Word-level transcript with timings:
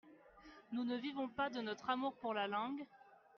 Nous 0.71 0.83
ne 0.83 0.95
vivons 0.97 1.29
pas 1.29 1.51
de 1.51 1.61
notre 1.61 1.91
amour 1.91 2.17
pour 2.17 2.33
la 2.33 2.47
langue. 2.47 2.87